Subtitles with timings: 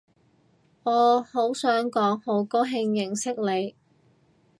[0.81, 1.23] 我
[1.53, 3.75] 想講好高興認識你